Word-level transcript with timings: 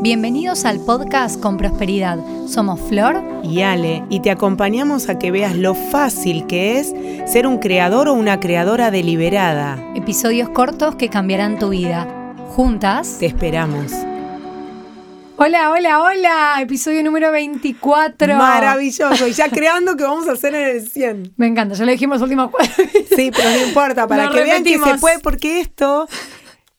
Bienvenidos 0.00 0.64
al 0.64 0.78
podcast 0.78 1.40
con 1.40 1.56
prosperidad. 1.56 2.18
Somos 2.46 2.80
Flor 2.80 3.20
y 3.42 3.62
Ale 3.62 4.04
y 4.08 4.20
te 4.20 4.30
acompañamos 4.30 5.08
a 5.08 5.18
que 5.18 5.32
veas 5.32 5.56
lo 5.56 5.74
fácil 5.74 6.46
que 6.46 6.78
es 6.78 6.94
ser 7.26 7.48
un 7.48 7.58
creador 7.58 8.06
o 8.06 8.14
una 8.14 8.38
creadora 8.38 8.92
deliberada. 8.92 9.76
Episodios 9.96 10.50
cortos 10.50 10.94
que 10.94 11.08
cambiarán 11.08 11.58
tu 11.58 11.70
vida. 11.70 12.06
Juntas 12.50 13.16
te 13.18 13.26
esperamos. 13.26 13.92
Hola, 15.36 15.72
hola, 15.72 16.00
hola. 16.00 16.56
Episodio 16.60 17.02
número 17.02 17.32
24. 17.32 18.36
Maravilloso. 18.36 19.26
Y 19.26 19.32
ya 19.32 19.48
creando 19.50 19.96
que 19.96 20.04
vamos 20.04 20.28
a 20.28 20.32
hacer 20.32 20.54
en 20.54 20.76
el 20.76 20.88
100. 20.88 21.32
Me 21.36 21.48
encanta. 21.48 21.74
Ya 21.74 21.84
lo 21.84 21.90
dijimos 21.90 22.20
los 22.20 22.22
últimos 22.22 22.52
cuatro. 22.52 22.84
Sí, 23.16 23.32
pero 23.34 23.50
no 23.50 23.66
importa. 23.66 24.06
Para 24.06 24.30
que 24.30 24.42
vean 24.42 24.62
que 24.62 24.78
se 24.78 24.98
puede, 24.98 25.18
porque 25.18 25.58
esto, 25.58 26.06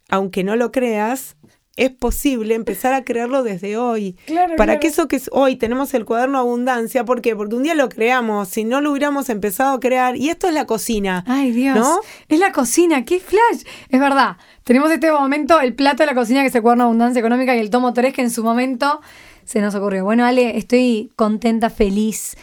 aunque 0.07 0.45
no 0.45 0.55
lo 0.55 0.71
creas, 0.71 1.35
es 1.79 1.91
posible 1.91 2.55
empezar 2.55 2.93
a 2.93 3.03
crearlo 3.03 3.41
desde 3.41 3.77
hoy. 3.77 4.17
para 4.57 4.79
que 4.79 4.87
eso 4.87 5.07
que 5.07 5.15
es 5.15 5.29
hoy 5.31 5.55
tenemos 5.55 5.93
el 5.93 6.03
cuaderno 6.03 6.37
abundancia, 6.37 7.05
¿por 7.05 7.21
qué? 7.21 7.35
Porque 7.35 7.55
un 7.55 7.63
día 7.63 7.73
lo 7.73 7.87
creamos, 7.87 8.49
si 8.49 8.65
no 8.65 8.81
lo 8.81 8.91
hubiéramos 8.91 9.29
empezado 9.29 9.75
a 9.75 9.79
crear, 9.79 10.17
y 10.17 10.29
esto 10.29 10.47
es 10.47 10.53
la 10.53 10.65
cocina. 10.65 11.23
Ay, 11.25 11.51
Dios. 11.51 11.77
¿no? 11.77 11.99
Es 12.27 12.39
la 12.39 12.51
cocina, 12.51 13.05
qué 13.05 13.19
flash. 13.19 13.63
Es 13.89 13.99
verdad. 13.99 14.35
Tenemos 14.65 14.91
este 14.91 15.11
momento 15.11 15.61
el 15.61 15.73
plato 15.73 16.03
de 16.03 16.07
la 16.07 16.15
cocina 16.15 16.41
que 16.41 16.47
es 16.47 16.55
el 16.55 16.61
cuaderno 16.61 16.83
abundancia 16.83 17.19
económica 17.19 17.55
y 17.55 17.59
el 17.59 17.69
tomo 17.69 17.93
3 17.93 18.13
que 18.13 18.21
en 18.21 18.29
su 18.29 18.43
momento 18.43 18.99
se 19.45 19.61
nos 19.61 19.73
ocurrió. 19.73 20.03
Bueno, 20.03 20.25
Ale, 20.25 20.57
estoy 20.57 21.11
contenta, 21.15 21.69
feliz 21.69 22.35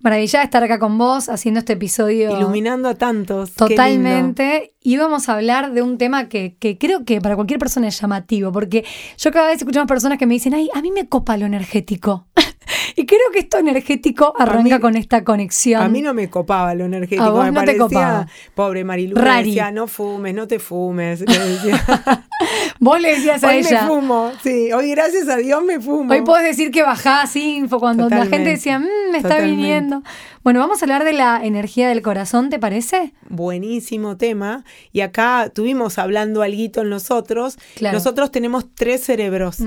maravillada 0.00 0.40
de 0.42 0.44
estar 0.44 0.62
acá 0.62 0.78
con 0.78 0.98
vos 0.98 1.28
haciendo 1.28 1.60
este 1.60 1.74
episodio. 1.74 2.36
Iluminando 2.36 2.88
a 2.88 2.94
tantos. 2.94 3.52
Totalmente. 3.52 4.74
Y 4.82 4.96
vamos 4.96 5.28
a 5.28 5.34
hablar 5.34 5.72
de 5.72 5.82
un 5.82 5.98
tema 5.98 6.28
que, 6.28 6.56
que, 6.58 6.78
creo 6.78 7.04
que 7.04 7.20
para 7.20 7.34
cualquier 7.34 7.58
persona 7.58 7.88
es 7.88 8.00
llamativo, 8.00 8.52
porque 8.52 8.84
yo 9.16 9.30
cada 9.30 9.48
vez 9.48 9.58
escucho 9.58 9.80
más 9.80 9.88
personas 9.88 10.18
que 10.18 10.26
me 10.26 10.34
dicen, 10.34 10.54
ay, 10.54 10.68
a 10.74 10.80
mí 10.82 10.90
me 10.90 11.08
copa 11.08 11.36
lo 11.36 11.46
energético. 11.46 12.26
Y 12.96 13.06
creo 13.06 13.20
que 13.32 13.40
esto 13.40 13.58
energético 13.58 14.34
arranca 14.38 14.80
con 14.80 14.96
esta 14.96 15.24
conexión. 15.24 15.82
A 15.82 15.88
mí 15.88 16.02
no 16.02 16.14
me 16.14 16.28
copaba 16.28 16.74
lo 16.74 16.84
energético. 16.84 17.24
¿A 17.24 17.30
vos 17.30 17.52
no 17.52 17.64
te 17.64 17.76
copaba? 17.76 18.26
Pobre 18.54 18.84
Marilu, 18.84 19.16
decía, 19.16 19.70
no 19.70 19.86
fumes, 19.86 20.34
no 20.34 20.46
te 20.46 20.58
fumes. 20.58 21.24
vos 22.80 23.00
le 23.00 23.10
decías 23.14 23.42
a 23.42 23.48
hoy 23.48 23.56
ella. 23.58 23.82
me 23.82 23.88
fumo, 23.88 24.32
sí. 24.42 24.72
Hoy 24.72 24.90
gracias 24.90 25.28
a 25.28 25.36
Dios 25.36 25.62
me 25.64 25.80
fumo. 25.80 26.12
Hoy 26.12 26.22
puedes 26.22 26.46
decir 26.46 26.70
que 26.70 26.82
bajás 26.82 27.34
info 27.36 27.78
cuando 27.78 28.08
la 28.08 28.26
gente 28.26 28.50
decía, 28.50 28.78
mmm, 28.78 29.12
me 29.12 29.18
está 29.18 29.40
viniendo. 29.40 30.02
Bueno, 30.44 30.60
vamos 30.60 30.80
a 30.80 30.86
hablar 30.86 31.04
de 31.04 31.12
la 31.12 31.44
energía 31.44 31.88
del 31.88 32.00
corazón, 32.00 32.48
¿te 32.48 32.58
parece? 32.58 33.12
Buenísimo 33.28 34.16
tema. 34.16 34.64
Y 34.92 35.00
acá 35.00 35.50
tuvimos 35.54 35.98
hablando 35.98 36.42
algo 36.42 36.58
en 36.82 36.90
nosotros. 36.90 37.58
Nosotros 37.80 38.30
tenemos 38.30 38.66
tres 38.74 39.02
cerebros. 39.02 39.58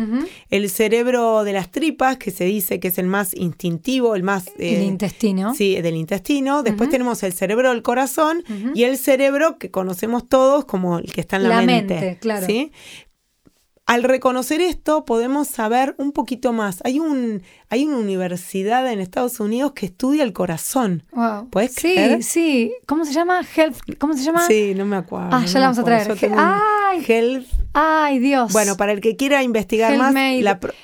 El 0.49 0.69
cerebro 0.69 1.43
de 1.43 1.53
las 1.53 1.71
tripas, 1.71 2.17
que 2.17 2.31
se 2.31 2.45
dice 2.45 2.79
que 2.79 2.90
es 2.91 2.97
el 2.97 3.07
más 3.07 3.33
instintivo, 3.33 4.15
el 4.15 4.23
más... 4.23 4.47
el 4.57 4.75
eh, 4.75 4.83
intestino. 4.83 5.53
Sí, 5.53 5.81
del 5.81 5.95
intestino. 5.95 6.63
Después 6.63 6.89
tenemos 6.89 7.23
el 7.23 7.33
cerebro 7.33 7.69
del 7.69 7.81
corazón 7.81 8.43
y 8.73 8.83
el 8.83 8.97
cerebro 8.97 9.57
que 9.57 9.71
conocemos 9.71 10.27
todos 10.27 10.65
como 10.65 10.99
el 10.99 11.11
que 11.11 11.21
está 11.21 11.37
en 11.37 11.43
la, 11.43 11.49
la 11.49 11.61
mente. 11.63 12.17
claro. 12.21 12.45
¿sí? 12.45 12.71
Al 13.91 14.03
reconocer 14.03 14.61
esto, 14.61 15.03
podemos 15.03 15.49
saber 15.49 15.95
un 15.97 16.13
poquito 16.13 16.53
más. 16.53 16.79
Hay, 16.85 16.99
un, 16.99 17.41
hay 17.67 17.85
una 17.85 17.97
universidad 17.97 18.89
en 18.89 19.01
Estados 19.01 19.41
Unidos 19.41 19.73
que 19.73 19.87
estudia 19.87 20.23
el 20.23 20.31
corazón. 20.31 21.03
Wow. 21.11 21.49
¿Puedes 21.49 21.73
sí, 21.73 21.95
Sí, 22.21 22.73
¿Cómo 22.85 23.03
se 23.03 23.11
llama? 23.11 23.41
Health. 23.55 23.97
¿Cómo 23.97 24.13
se 24.13 24.23
llama? 24.23 24.47
Sí, 24.47 24.73
no 24.77 24.85
me 24.85 24.95
acuerdo. 24.95 25.29
Ah, 25.31 25.43
ya 25.45 25.59
la 25.59 25.65
vamos 25.65 25.79
a 25.79 25.83
traer. 25.83 26.07
Ay. 26.91 27.47
Ay, 27.73 28.19
Dios. 28.19 28.51
Bueno, 28.51 28.75
para 28.75 28.91
el 28.91 28.99
que 28.99 29.15
quiera 29.15 29.43
investigar 29.43 29.97
más. 29.97 30.13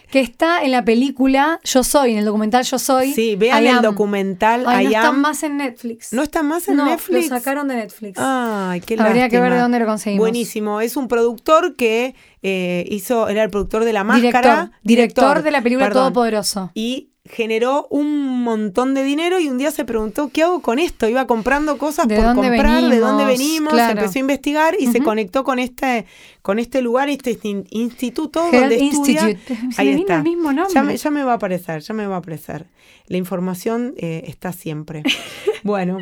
Que 0.10 0.20
está 0.22 0.64
en 0.64 0.72
la 0.72 0.86
película 0.86 1.60
Yo 1.64 1.84
Soy, 1.84 2.14
en 2.14 2.20
el 2.20 2.26
documental 2.26 2.64
Yo 2.64 2.80
Soy. 2.80 3.12
Sí, 3.12 3.36
vean 3.36 3.66
el 3.66 3.82
documental 3.82 4.64
Ay, 4.66 4.86
no 4.86 4.92
está 4.92 5.12
más 5.12 5.44
en 5.44 5.58
Netflix. 5.58 6.14
¿No 6.14 6.24
está 6.24 6.44
más 6.44 6.68
en 6.68 6.78
Netflix? 6.78 7.30
lo 7.30 7.38
sacaron 7.38 7.67
de 7.67 7.76
Netflix. 7.76 8.17
Ay, 8.17 8.82
qué 8.82 8.96
Habría 9.00 9.30
que 9.30 9.40
ver 9.40 9.54
de 9.54 9.60
dónde 9.60 9.80
lo 9.80 9.86
conseguimos. 9.86 10.23
Buenísimo. 10.23 10.80
Es 10.80 10.96
un 10.96 11.08
productor 11.08 11.76
que 11.76 12.16
eh, 12.42 12.86
hizo, 12.90 13.28
era 13.28 13.44
el 13.44 13.50
productor 13.50 13.84
de 13.84 13.94
La 13.94 14.04
Máscara. 14.04 14.72
Director, 14.84 15.44
de 15.44 15.52
la 15.52 15.62
película 15.62 15.90
Todopoderoso. 15.90 16.72
Y 16.73 17.10
generó 17.30 17.88
un 17.89 18.43
montón 18.43 18.93
de 18.93 19.04
dinero 19.04 19.39
y 19.39 19.48
un 19.48 19.58
día 19.58 19.71
se 19.71 19.86
preguntó, 19.86 20.30
¿qué 20.30 20.43
hago 20.43 20.61
con 20.61 20.80
esto? 20.80 21.08
Iba 21.08 21.27
comprando 21.27 21.77
cosas 21.77 22.08
por 22.08 22.36
comprar, 22.36 22.83
de 22.89 22.99
dónde 22.99 23.26
venimos, 23.26 23.73
empezó 23.77 24.17
a 24.17 24.20
investigar 24.20 24.76
y 24.80 24.88
se 24.88 25.02
conectó 25.02 25.43
con 25.43 25.60
este, 25.60 26.05
con 26.42 26.60
este 26.60 26.82
lugar, 26.82 27.10
este 27.10 27.37
instituto 27.70 28.49
donde 28.52 28.76
estudia. 28.76 29.37
Ahí 29.77 29.89
está. 29.89 30.21
mismo 30.21 30.52
Ya, 30.73 30.83
me, 30.83 30.98
ya 30.98 31.11
me, 31.11 31.23
va 31.23 31.33
a 31.33 31.36
aparecer, 31.36 31.82
ya 31.82 31.93
me 31.93 32.08
va 32.08 32.16
a 32.16 32.20
aparecer. 32.20 32.67
La 33.08 33.17
información 33.17 33.93
eh, 33.98 34.23
está 34.27 34.52
siempre. 34.54 35.04
bueno, 35.64 35.99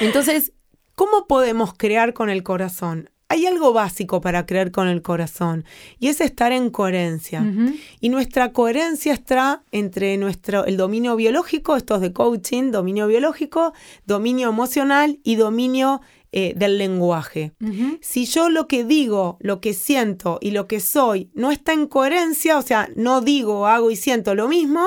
entonces, 0.00 0.52
¿cómo 0.94 1.26
podemos 1.26 1.74
crear 1.74 2.12
con 2.12 2.30
el 2.30 2.42
corazón? 2.42 3.10
Hay 3.32 3.46
algo 3.46 3.72
básico 3.72 4.20
para 4.20 4.44
creer 4.44 4.70
con 4.70 4.88
el 4.88 5.00
corazón 5.00 5.64
y 5.98 6.08
es 6.08 6.20
estar 6.20 6.52
en 6.52 6.68
coherencia. 6.68 7.42
Y 7.98 8.10
nuestra 8.10 8.52
coherencia 8.52 9.14
está 9.14 9.62
entre 9.72 10.18
nuestro 10.18 10.66
el 10.66 10.76
dominio 10.76 11.16
biológico, 11.16 11.76
esto 11.76 11.94
es 11.94 12.02
de 12.02 12.12
coaching, 12.12 12.72
dominio 12.72 13.06
biológico, 13.06 13.72
dominio 14.04 14.50
emocional 14.50 15.18
y 15.24 15.36
dominio 15.36 16.02
eh, 16.34 16.54
del 16.56 16.78
lenguaje. 16.78 17.52
Si 18.00 18.24
yo 18.24 18.48
lo 18.48 18.66
que 18.66 18.84
digo, 18.84 19.36
lo 19.40 19.60
que 19.60 19.74
siento 19.74 20.38
y 20.40 20.52
lo 20.52 20.66
que 20.66 20.80
soy 20.80 21.30
no 21.34 21.50
está 21.50 21.74
en 21.74 21.86
coherencia, 21.86 22.56
o 22.56 22.62
sea, 22.62 22.88
no 22.96 23.20
digo, 23.20 23.66
hago 23.66 23.90
y 23.90 23.96
siento 23.96 24.34
lo 24.34 24.48
mismo, 24.48 24.82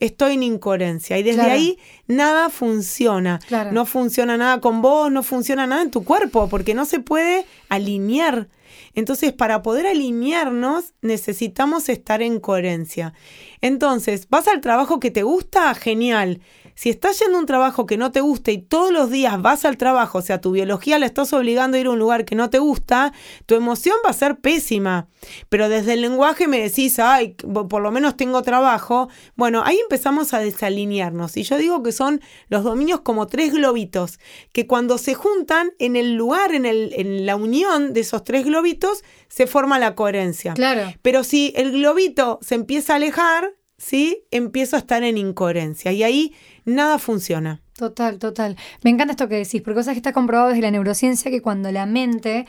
estoy 0.00 0.34
en 0.34 0.42
incoherencia. 0.42 1.18
Y 1.18 1.22
desde 1.22 1.42
ahí 1.42 1.78
nada 2.06 2.48
funciona. 2.48 3.40
No 3.72 3.84
funciona 3.84 4.38
nada 4.38 4.62
con 4.62 4.80
vos, 4.80 5.12
no 5.12 5.22
funciona 5.22 5.66
nada 5.66 5.82
en 5.82 5.90
tu 5.90 6.02
cuerpo, 6.02 6.48
porque 6.48 6.72
no 6.72 6.86
se 6.86 7.00
puede 7.00 7.44
alinear. 7.68 8.48
Entonces, 8.94 9.34
para 9.34 9.62
poder 9.62 9.86
alinearnos, 9.86 10.94
necesitamos 11.02 11.90
estar 11.90 12.22
en 12.22 12.40
coherencia. 12.40 13.12
Entonces, 13.60 14.28
¿vas 14.30 14.48
al 14.48 14.62
trabajo 14.62 14.98
que 14.98 15.10
te 15.10 15.22
gusta? 15.22 15.74
Genial. 15.74 16.40
Si 16.76 16.90
estás 16.90 17.18
yendo 17.18 17.38
a 17.38 17.40
un 17.40 17.46
trabajo 17.46 17.86
que 17.86 17.96
no 17.96 18.12
te 18.12 18.20
gusta 18.20 18.52
y 18.52 18.58
todos 18.58 18.92
los 18.92 19.10
días 19.10 19.40
vas 19.40 19.64
al 19.64 19.78
trabajo, 19.78 20.18
o 20.18 20.22
sea, 20.22 20.42
tu 20.42 20.52
biología 20.52 20.98
la 20.98 21.06
estás 21.06 21.32
obligando 21.32 21.76
a 21.76 21.80
ir 21.80 21.86
a 21.86 21.90
un 21.90 21.98
lugar 21.98 22.26
que 22.26 22.34
no 22.34 22.50
te 22.50 22.58
gusta, 22.58 23.14
tu 23.46 23.54
emoción 23.54 23.96
va 24.04 24.10
a 24.10 24.12
ser 24.12 24.40
pésima. 24.40 25.08
Pero 25.48 25.70
desde 25.70 25.94
el 25.94 26.02
lenguaje 26.02 26.46
me 26.46 26.60
decís, 26.60 26.98
ay, 26.98 27.34
por 27.34 27.80
lo 27.80 27.90
menos 27.90 28.16
tengo 28.18 28.42
trabajo. 28.42 29.08
Bueno, 29.36 29.62
ahí 29.64 29.78
empezamos 29.80 30.34
a 30.34 30.38
desalinearnos. 30.38 31.38
Y 31.38 31.44
yo 31.44 31.56
digo 31.56 31.82
que 31.82 31.92
son 31.92 32.20
los 32.48 32.62
dominios 32.62 33.00
como 33.00 33.26
tres 33.26 33.54
globitos, 33.54 34.20
que 34.52 34.66
cuando 34.66 34.98
se 34.98 35.14
juntan 35.14 35.70
en 35.78 35.96
el 35.96 36.14
lugar, 36.14 36.54
en, 36.54 36.66
el, 36.66 36.92
en 36.94 37.24
la 37.24 37.36
unión 37.36 37.94
de 37.94 38.00
esos 38.00 38.22
tres 38.22 38.44
globitos, 38.44 39.02
se 39.28 39.46
forma 39.46 39.78
la 39.78 39.94
coherencia. 39.94 40.52
Claro. 40.52 40.92
Pero 41.00 41.24
si 41.24 41.54
el 41.56 41.72
globito 41.72 42.38
se 42.42 42.54
empieza 42.54 42.92
a 42.92 42.96
alejar, 42.96 43.54
¿sí? 43.78 44.24
Empiezo 44.30 44.76
a 44.76 44.80
estar 44.80 45.02
en 45.02 45.18
incoherencia. 45.18 45.92
Y 45.92 46.02
ahí 46.02 46.34
nada 46.64 46.98
funciona. 46.98 47.62
Total, 47.74 48.18
total. 48.18 48.56
Me 48.82 48.90
encanta 48.90 49.12
esto 49.12 49.28
que 49.28 49.36
decís, 49.36 49.60
porque 49.62 49.76
cosas 49.76 49.92
que 49.92 49.98
está 49.98 50.12
comprobado 50.12 50.48
desde 50.48 50.62
la 50.62 50.70
neurociencia 50.70 51.30
que 51.30 51.42
cuando 51.42 51.70
la 51.70 51.86
mente 51.86 52.46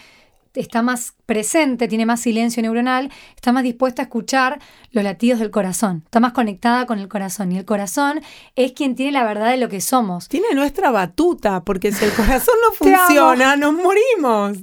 está 0.54 0.82
más 0.82 1.14
presente, 1.28 1.88
tiene 1.88 2.06
más 2.06 2.22
silencio 2.22 2.64
neuronal, 2.64 3.12
está 3.36 3.52
más 3.52 3.64
dispuesta 3.64 4.02
a 4.02 4.06
escuchar 4.06 4.60
los 4.92 5.04
latidos 5.04 5.40
del 5.40 5.52
corazón, 5.52 6.02
está 6.06 6.20
más 6.20 6.32
conectada 6.32 6.88
con 6.88 6.98
el 6.98 7.08
corazón. 7.10 7.52
Y 7.52 7.58
el 7.58 7.66
corazón 7.66 8.22
es 8.56 8.72
quien 8.72 8.96
tiene 8.96 9.12
la 9.12 9.24
verdad 9.26 9.52
de 9.52 9.58
lo 9.58 9.70
que 9.70 9.82
somos. 9.82 10.30
Tiene 10.30 10.48
nuestra 10.56 10.90
batuta, 10.90 11.64
porque 11.64 11.92
si 11.92 12.06
el 12.06 12.12
corazón 12.16 12.56
no 12.68 12.74
funciona, 12.74 13.56
nos 13.58 13.74
morimos. 13.74 14.58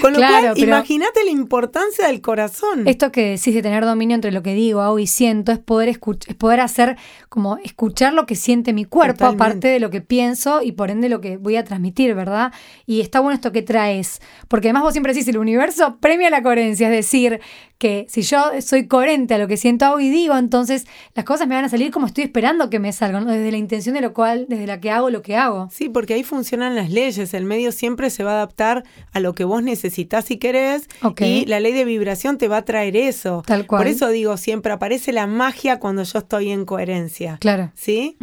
Con 0.00 0.12
lo 0.12 0.18
cual, 0.20 0.52
imagínate 0.56 1.24
la 1.24 1.30
importancia 1.30 2.06
del 2.06 2.20
corazón. 2.20 2.86
Esto 2.86 3.10
que 3.12 3.30
decís 3.30 3.52
de 3.52 3.62
tener 3.62 3.84
dominio 3.84 4.14
entre 4.14 4.30
lo 4.30 4.42
que 4.42 4.54
digo, 4.54 4.80
hago 4.80 4.98
y 5.00 5.08
siento, 5.08 5.50
es 5.50 5.58
poder, 5.58 5.88
es 5.88 5.98
poder 5.98 6.60
hacer 6.60 6.96
como 7.28 7.58
escuchar 7.58 8.12
lo 8.12 8.24
que 8.26 8.36
siente 8.36 8.72
mi 8.72 8.84
cuerpo, 8.84 9.26
aparte 9.26 9.66
de 9.66 9.80
lo 9.80 9.90
que 9.90 10.00
pienso 10.00 10.62
y 10.62 10.70
por 10.70 10.92
ende 10.92 11.08
lo 11.08 11.20
que 11.20 11.38
voy 11.38 11.56
a 11.56 11.64
transmitir, 11.64 12.14
¿verdad? 12.14 12.52
Y 12.86 13.00
está 13.00 13.18
bueno 13.18 13.34
esto 13.34 13.50
que 13.50 13.62
traes, 13.62 14.22
porque 14.46 14.68
además 14.68 14.84
vos 14.84 14.92
siempre 14.92 15.12
decís, 15.12 15.26
el 15.26 15.38
universo 15.38 15.98
premia 16.04 16.28
la 16.28 16.42
coherencia, 16.42 16.88
es 16.88 16.92
decir, 16.92 17.40
que 17.78 18.04
si 18.10 18.20
yo 18.20 18.38
soy 18.60 18.86
coherente 18.88 19.32
a 19.32 19.38
lo 19.38 19.48
que 19.48 19.56
siento 19.56 19.86
hago 19.86 20.00
y 20.00 20.10
digo, 20.10 20.36
entonces 20.36 20.84
las 21.14 21.24
cosas 21.24 21.48
me 21.48 21.54
van 21.54 21.64
a 21.64 21.70
salir 21.70 21.90
como 21.90 22.04
estoy 22.04 22.24
esperando 22.24 22.68
que 22.68 22.78
me 22.78 22.92
salgan, 22.92 23.26
desde 23.26 23.50
la 23.50 23.56
intención 23.56 23.94
de 23.94 24.02
lo 24.02 24.12
cual, 24.12 24.44
desde 24.50 24.66
la 24.66 24.78
que 24.82 24.90
hago 24.90 25.08
lo 25.08 25.22
que 25.22 25.34
hago. 25.34 25.70
Sí, 25.72 25.88
porque 25.88 26.12
ahí 26.12 26.22
funcionan 26.22 26.74
las 26.74 26.90
leyes, 26.90 27.32
el 27.32 27.46
medio 27.46 27.72
siempre 27.72 28.10
se 28.10 28.22
va 28.22 28.32
a 28.32 28.34
adaptar 28.34 28.84
a 29.12 29.20
lo 29.20 29.34
que 29.34 29.44
vos 29.44 29.62
necesitas 29.62 30.30
y 30.30 30.36
querés, 30.36 30.88
y 31.20 31.46
la 31.46 31.58
ley 31.58 31.72
de 31.72 31.86
vibración 31.86 32.36
te 32.36 32.48
va 32.48 32.58
a 32.58 32.64
traer 32.66 32.96
eso. 32.96 33.42
Tal 33.46 33.66
cual. 33.66 33.80
Por 33.80 33.86
eso 33.86 34.10
digo 34.10 34.36
siempre, 34.36 34.74
aparece 34.74 35.10
la 35.10 35.26
magia 35.26 35.78
cuando 35.78 36.02
yo 36.02 36.18
estoy 36.18 36.50
en 36.50 36.66
coherencia. 36.66 37.38
Claro. 37.40 37.72
¿Sí? 37.74 38.18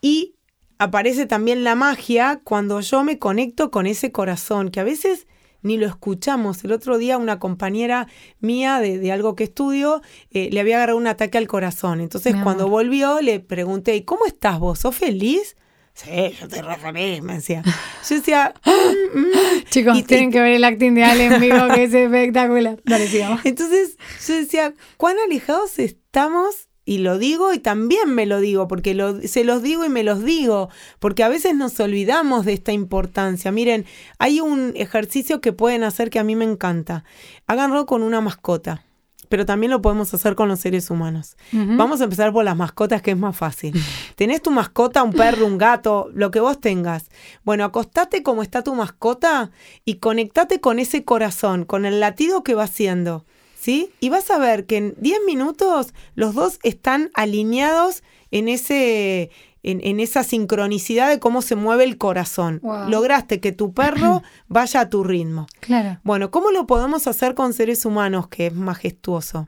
Y 0.00 0.36
aparece 0.78 1.26
también 1.26 1.62
la 1.62 1.74
magia 1.74 2.40
cuando 2.42 2.80
yo 2.80 3.04
me 3.04 3.18
conecto 3.18 3.70
con 3.70 3.86
ese 3.86 4.12
corazón, 4.12 4.70
que 4.70 4.80
a 4.80 4.84
veces 4.84 5.26
ni 5.62 5.76
lo 5.76 5.86
escuchamos. 5.86 6.64
El 6.64 6.72
otro 6.72 6.98
día 6.98 7.18
una 7.18 7.38
compañera 7.38 8.08
mía 8.40 8.80
de, 8.80 9.10
algo 9.12 9.34
que 9.34 9.44
estudio 9.44 10.02
eh, 10.30 10.48
le 10.52 10.60
había 10.60 10.76
agarrado 10.76 10.98
un 10.98 11.06
ataque 11.06 11.38
al 11.38 11.48
corazón. 11.48 12.00
Entonces 12.00 12.34
cuando 12.42 12.68
volvió 12.68 13.20
le 13.20 13.40
pregunté, 13.40 13.96
¿y 13.96 14.02
cómo 14.02 14.26
estás 14.26 14.58
vos? 14.58 14.80
¿Sos 14.80 14.94
feliz? 14.94 15.56
Sí, 15.94 16.10
yo 16.10 16.46
estoy 16.46 16.60
re 16.60 16.76
feliz, 16.76 17.22
me 17.22 17.34
decía. 17.34 17.62
Yo 18.08 18.16
decía, 18.16 18.54
mm, 18.64 19.18
mm". 19.18 19.64
chicos, 19.70 20.06
tienen 20.06 20.30
que 20.30 20.40
ver 20.40 20.54
el 20.54 20.64
acting 20.64 20.94
de 20.94 21.04
Ale 21.04 21.26
en 21.26 21.40
vivo, 21.40 21.68
que 21.74 21.84
es 21.84 21.94
espectacular. 21.94 22.80
Entonces 23.44 23.98
yo 24.26 24.34
decía, 24.34 24.74
¿cuán 24.96 25.16
alejados 25.24 25.78
estamos 25.78 26.68
y 26.84 26.98
lo 26.98 27.18
digo 27.18 27.52
y 27.52 27.58
también 27.58 28.14
me 28.14 28.26
lo 28.26 28.40
digo, 28.40 28.66
porque 28.66 29.20
se 29.24 29.44
los 29.44 29.62
digo 29.62 29.84
y 29.84 29.88
me 29.88 30.02
los 30.02 30.24
digo, 30.24 30.68
porque 30.98 31.22
a 31.22 31.28
veces 31.28 31.54
nos 31.54 31.78
olvidamos 31.78 32.44
de 32.44 32.54
esta 32.54 32.72
importancia. 32.72 33.52
Miren, 33.52 33.86
hay 34.18 34.40
un 34.40 34.72
ejercicio 34.74 35.40
que 35.40 35.52
pueden 35.52 35.84
hacer 35.84 36.10
que 36.10 36.18
a 36.18 36.24
mí 36.24 36.34
me 36.34 36.44
encanta. 36.44 37.04
Háganlo 37.46 37.86
con 37.86 38.02
una 38.02 38.20
mascota, 38.20 38.84
pero 39.28 39.46
también 39.46 39.70
lo 39.70 39.80
podemos 39.80 40.12
hacer 40.12 40.34
con 40.34 40.48
los 40.48 40.58
seres 40.58 40.90
humanos. 40.90 41.36
Vamos 41.52 42.00
a 42.00 42.04
empezar 42.04 42.32
por 42.32 42.44
las 42.44 42.56
mascotas, 42.56 43.00
que 43.00 43.12
es 43.12 43.16
más 43.16 43.36
fácil. 43.36 43.72
Tenés 44.16 44.42
tu 44.42 44.50
mascota, 44.50 45.04
un 45.04 45.12
perro, 45.12 45.46
un 45.46 45.58
gato, 45.58 46.10
lo 46.12 46.32
que 46.32 46.40
vos 46.40 46.60
tengas. 46.60 47.10
Bueno, 47.44 47.64
acostate 47.64 48.24
como 48.24 48.42
está 48.42 48.62
tu 48.64 48.74
mascota 48.74 49.52
y 49.84 49.94
conectate 49.94 50.60
con 50.60 50.80
ese 50.80 51.04
corazón, 51.04 51.64
con 51.64 51.84
el 51.84 52.00
latido 52.00 52.42
que 52.42 52.54
va 52.54 52.64
haciendo. 52.64 53.24
¿Sí? 53.62 53.92
Y 54.00 54.08
vas 54.08 54.28
a 54.30 54.38
ver 54.38 54.66
que 54.66 54.76
en 54.76 54.94
10 54.98 55.20
minutos 55.24 55.94
los 56.16 56.34
dos 56.34 56.58
están 56.62 57.10
alineados 57.14 58.02
en 58.30 58.48
ese... 58.48 59.30
En, 59.64 60.00
esa 60.00 60.24
sincronicidad 60.24 61.08
de 61.08 61.20
cómo 61.20 61.40
se 61.40 61.54
mueve 61.54 61.84
el 61.84 61.96
corazón. 61.96 62.60
Lograste 62.88 63.38
que 63.38 63.52
tu 63.52 63.72
perro 63.72 64.24
vaya 64.48 64.80
a 64.80 64.88
tu 64.88 65.04
ritmo. 65.04 65.46
Claro. 65.60 66.00
Bueno, 66.02 66.32
¿cómo 66.32 66.50
lo 66.50 66.66
podemos 66.66 67.06
hacer 67.06 67.36
con 67.36 67.52
seres 67.52 67.84
humanos, 67.84 68.26
que 68.26 68.48
es 68.48 68.54
majestuoso? 68.56 69.46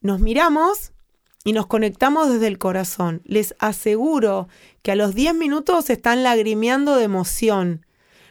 Nos 0.00 0.20
miramos 0.20 0.92
y 1.42 1.52
nos 1.52 1.66
conectamos 1.66 2.30
desde 2.30 2.46
el 2.46 2.58
corazón. 2.58 3.20
Les 3.24 3.56
aseguro 3.58 4.46
que 4.82 4.92
a 4.92 4.94
los 4.94 5.16
10 5.16 5.34
minutos 5.34 5.90
están 5.90 6.22
lagrimeando 6.22 6.94
de 6.94 7.02
emoción, 7.02 7.84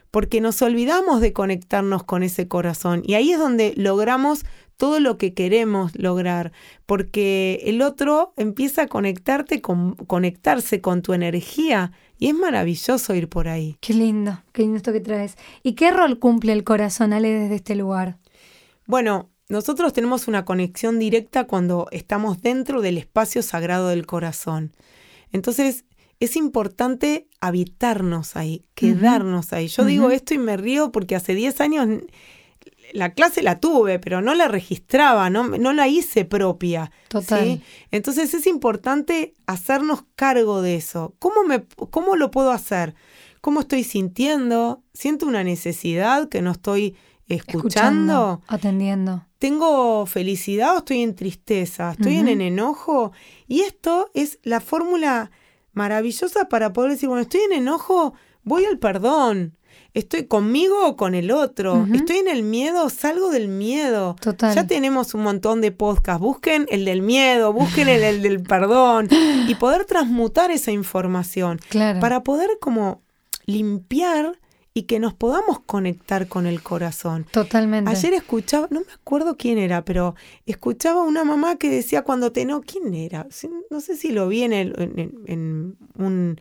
porque 0.09 0.39
nos 0.39 0.61
olvidamos 0.61 1.19
de 1.19 1.33
conectarnos 1.33 2.05
con 2.05 2.23
ese 2.23 2.47
corazón. 2.47 3.03
Y 3.05 3.15
ahí 3.15 3.33
es 3.33 3.39
donde 3.39 3.73
logramos 3.75 4.45
todo 4.77 4.99
lo 4.99 5.17
que 5.17 5.33
queremos 5.33 5.95
lograr, 5.95 6.51
porque 6.85 7.61
el 7.65 7.81
otro 7.81 8.33
empieza 8.37 8.83
a 8.83 8.87
conectarte 8.87 9.61
con, 9.61 9.95
conectarse 9.95 10.81
con 10.81 11.01
tu 11.01 11.13
energía 11.13 11.91
y 12.19 12.27
es 12.27 12.35
maravilloso 12.35 13.15
ir 13.15 13.27
por 13.27 13.47
ahí. 13.47 13.77
Qué 13.81 13.93
lindo, 13.93 14.41
qué 14.53 14.61
lindo 14.61 14.77
esto 14.77 14.93
que 14.93 14.99
traes. 14.99 15.35
¿Y 15.63 15.73
qué 15.73 15.91
rol 15.91 16.19
cumple 16.19 16.53
el 16.53 16.63
corazón, 16.63 17.11
Ale, 17.11 17.29
desde 17.29 17.55
este 17.55 17.75
lugar? 17.75 18.17
Bueno, 18.85 19.29
nosotros 19.49 19.93
tenemos 19.93 20.27
una 20.27 20.45
conexión 20.45 20.99
directa 20.99 21.45
cuando 21.45 21.87
estamos 21.91 22.41
dentro 22.41 22.81
del 22.81 22.97
espacio 22.97 23.41
sagrado 23.41 23.89
del 23.89 24.05
corazón. 24.05 24.73
Entonces, 25.31 25.85
es 26.19 26.35
importante 26.35 27.27
habitarnos 27.41 28.35
ahí, 28.35 28.65
quedarnos 28.73 29.53
ahí. 29.53 29.67
Yo 29.67 29.85
digo 29.85 30.09
esto 30.09 30.33
y 30.33 30.39
me 30.39 30.57
río 30.57 30.91
porque 30.91 31.15
hace 31.15 31.35
10 31.35 31.61
años 31.61 31.87
la 32.93 33.13
clase 33.13 33.41
la 33.41 33.59
tuve, 33.59 33.99
pero 33.99 34.21
no 34.21 34.33
la 34.33 34.47
registraba, 34.47 35.29
no, 35.29 35.47
no 35.47 35.73
la 35.73 35.87
hice 35.87 36.25
propia. 36.25 36.91
Total. 37.07 37.61
Entonces 37.91 38.33
es 38.33 38.47
importante 38.47 39.33
hacernos 39.45 40.03
cargo 40.15 40.61
de 40.61 40.75
eso. 40.75 41.15
¿Cómo, 41.19 41.43
me, 41.43 41.65
¿Cómo 41.89 42.15
lo 42.15 42.31
puedo 42.31 42.51
hacer? 42.51 42.95
¿Cómo 43.41 43.61
estoy 43.61 43.83
sintiendo? 43.83 44.83
¿Siento 44.93 45.25
una 45.25 45.43
necesidad 45.43 46.29
que 46.29 46.41
no 46.41 46.51
estoy 46.51 46.95
escuchando? 47.27 48.41
atendiendo. 48.47 49.25
¿Tengo 49.37 50.05
felicidad 50.05 50.75
o 50.75 50.79
estoy 50.79 51.01
en 51.01 51.15
tristeza? 51.15 51.91
¿Estoy 51.91 52.15
en, 52.17 52.27
en 52.27 52.41
enojo? 52.41 53.11
Y 53.47 53.61
esto 53.61 54.09
es 54.13 54.39
la 54.43 54.61
fórmula 54.61 55.31
maravillosa 55.73 56.49
para 56.49 56.73
poder 56.73 56.91
decir, 56.91 57.07
bueno, 57.07 57.21
estoy 57.21 57.41
en 57.41 57.53
enojo, 57.53 58.15
voy 58.43 58.65
al 58.65 58.79
perdón. 58.79 59.56
¿Estoy 59.93 60.25
conmigo 60.25 60.85
o 60.85 60.95
con 60.95 61.15
el 61.15 61.31
otro? 61.31 61.87
¿Estoy 61.91 62.17
en 62.17 62.27
el 62.27 62.43
miedo? 62.43 62.89
¿Salgo 62.89 63.31
del 63.31 63.47
miedo? 63.47 64.15
Total. 64.21 64.53
Ya 64.53 64.67
tenemos 64.67 65.13
un 65.15 65.23
montón 65.23 65.59
de 65.59 65.71
podcasts. 65.71 66.21
Busquen 66.21 66.67
el 66.69 66.85
del 66.85 67.01
miedo, 67.01 67.51
busquen 67.51 67.87
el, 67.89 68.21
del 68.21 68.43
perdón 68.43 69.07
y 69.47 69.55
poder 69.55 69.85
transmutar 69.85 70.51
esa 70.51 70.71
información. 70.71 71.59
Claro. 71.69 71.99
Para 71.99 72.23
poder 72.23 72.49
como 72.59 73.01
limpiar 73.45 74.39
y 74.77 74.83
que 74.83 74.99
nos 74.99 75.15
podamos 75.15 75.61
conectar 75.61 76.27
con 76.27 76.45
el 76.45 76.61
corazón. 76.61 77.25
Totalmente. 77.31 77.89
Ayer 77.89 78.13
escuchaba, 78.13 78.67
no 78.69 78.81
me 78.81 78.93
acuerdo 78.93 79.35
quién 79.35 79.57
era, 79.57 79.83
pero 79.83 80.13
escuchaba 80.45 81.01
una 81.01 81.23
mamá 81.23 81.55
que 81.55 81.71
decía 81.71 82.03
cuando 82.03 82.31
te 82.31 82.45
no, 82.45 82.61
¿quién 82.61 82.93
era? 82.93 83.25
No 83.71 83.81
sé 83.81 83.97
si 83.97 84.11
lo 84.11 84.27
vi 84.27 84.43
en, 84.43 84.53
en 84.53 85.77
un 85.97 86.39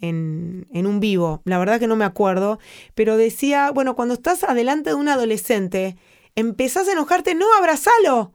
en, 0.00 0.66
en, 0.72 0.86
un 0.86 1.00
vivo, 1.00 1.42
la 1.44 1.58
verdad 1.58 1.78
que 1.78 1.86
no 1.86 1.96
me 1.96 2.04
acuerdo, 2.04 2.58
pero 2.94 3.16
decía, 3.16 3.70
bueno, 3.70 3.96
cuando 3.96 4.14
estás 4.14 4.44
adelante 4.44 4.90
de 4.90 4.96
un 4.96 5.08
adolescente, 5.08 5.96
empezás 6.34 6.88
a 6.88 6.92
enojarte, 6.92 7.34
no, 7.34 7.46
abrazalo. 7.58 8.32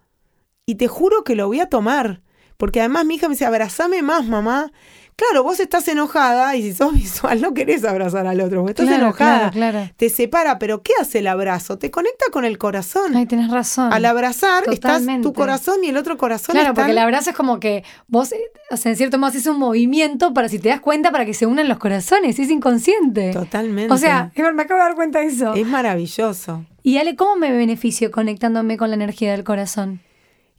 Y 0.65 0.75
te 0.75 0.87
juro 0.87 1.23
que 1.23 1.35
lo 1.35 1.47
voy 1.47 1.59
a 1.59 1.69
tomar. 1.69 2.21
Porque 2.57 2.79
además 2.79 3.05
mi 3.05 3.15
hija 3.15 3.27
me 3.27 3.33
dice, 3.33 3.45
abrazame 3.45 4.03
más, 4.03 4.27
mamá. 4.27 4.71
Claro, 5.15 5.43
vos 5.43 5.59
estás 5.59 5.87
enojada 5.87 6.55
y 6.55 6.63
si 6.63 6.73
sos 6.73 6.93
visual 6.95 7.41
no 7.41 7.53
querés 7.53 7.83
abrazar 7.83 8.27
al 8.27 8.41
otro, 8.41 8.67
estás 8.67 8.87
enojada. 8.89 9.51
Te 9.95 10.09
separa, 10.09 10.59
pero 10.59 10.81
¿qué 10.81 10.93
hace 10.99 11.19
el 11.19 11.27
abrazo? 11.27 11.77
Te 11.77 11.91
conecta 11.91 12.25
con 12.31 12.45
el 12.45 12.57
corazón. 12.57 13.15
Ay, 13.15 13.25
tenés 13.25 13.51
razón. 13.51 13.93
Al 13.93 14.05
abrazar 14.05 14.63
estás 14.71 15.03
tu 15.21 15.33
corazón 15.33 15.83
y 15.83 15.89
el 15.89 15.97
otro 15.97 16.17
corazón. 16.17 16.53
Claro, 16.53 16.73
porque 16.73 16.91
el 16.91 16.97
abrazo 16.97 17.31
es 17.31 17.35
como 17.35 17.59
que 17.59 17.83
vos, 18.07 18.33
o 18.71 18.77
sea, 18.77 18.91
en 18.91 18.97
cierto 18.97 19.17
modo 19.17 19.29
haces 19.29 19.47
un 19.47 19.59
movimiento 19.59 20.33
para 20.33 20.49
si 20.49 20.59
te 20.59 20.69
das 20.69 20.81
cuenta 20.81 21.11
para 21.11 21.25
que 21.25 21.33
se 21.33 21.45
unan 21.45 21.67
los 21.67 21.77
corazones, 21.77 22.39
es 22.39 22.49
inconsciente. 22.49 23.31
Totalmente. 23.31 23.93
O 23.93 23.97
sea, 23.97 24.31
me 24.53 24.63
acabo 24.63 24.79
de 24.79 24.85
dar 24.87 24.95
cuenta 24.95 25.19
de 25.19 25.27
eso. 25.27 25.53
Es 25.53 25.67
maravilloso. 25.67 26.65
Y 26.83 26.97
Ale, 26.97 27.15
¿cómo 27.15 27.35
me 27.35 27.51
beneficio 27.51 28.11
conectándome 28.11 28.77
con 28.77 28.89
la 28.89 28.95
energía 28.95 29.31
del 29.31 29.43
corazón? 29.43 30.01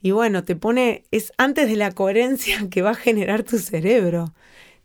Y 0.03 0.11
bueno, 0.11 0.43
te 0.43 0.55
pone, 0.55 1.05
es 1.09 1.31
antes 1.37 1.67
de 1.67 1.77
la 1.77 1.91
coherencia 1.91 2.67
que 2.69 2.83
va 2.83 2.91
a 2.91 2.95
generar 2.95 3.41
tu 3.41 3.57
cerebro 3.57 4.35